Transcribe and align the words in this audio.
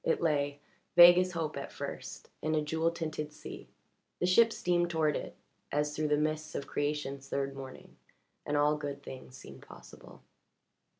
It 0.03 0.19
lay, 0.19 0.59
vague 0.95 1.19
as 1.19 1.33
hope 1.33 1.55
at 1.57 1.71
first, 1.71 2.31
in 2.41 2.55
a 2.55 2.61
jewel 2.63 2.89
tinted 2.89 3.31
sea; 3.31 3.69
the 4.17 4.25
ship 4.25 4.51
steamed 4.51 4.89
toward 4.89 5.15
it 5.15 5.35
as 5.71 5.95
through 5.95 6.07
the 6.07 6.17
mists 6.17 6.55
of 6.55 6.65
creation's 6.65 7.29
third 7.29 7.55
morning, 7.55 7.97
and 8.43 8.57
all 8.57 8.77
good 8.77 9.03
things 9.03 9.37
seemed 9.37 9.61
possible. 9.61 10.23